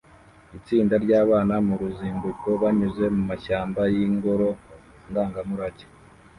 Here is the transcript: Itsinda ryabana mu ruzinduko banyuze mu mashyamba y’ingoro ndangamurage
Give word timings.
Itsinda 0.57 0.95
ryabana 1.05 1.55
mu 1.67 1.73
ruzinduko 1.81 2.47
banyuze 2.61 3.05
mu 3.15 3.21
mashyamba 3.29 3.81
y’ingoro 3.93 4.49
ndangamurage 5.09 5.85